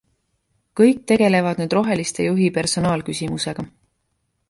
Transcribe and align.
Kõik 0.81 1.03
tegelevad 1.11 1.63
nüüd 1.63 1.77
roheliste 1.79 2.27
juhi 2.31 2.51
personaalküsimusega. 2.59 3.71